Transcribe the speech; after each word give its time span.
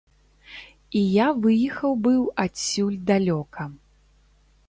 І 0.99 1.01
я 1.15 1.25
выехаў 1.43 1.93
быў 2.09 2.21
адсюль 2.45 2.97
далёка. 3.13 3.61